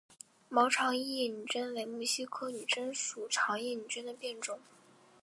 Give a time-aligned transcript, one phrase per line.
[0.49, 4.59] 毛长叶女贞为木犀科女贞属长叶女贞的变种。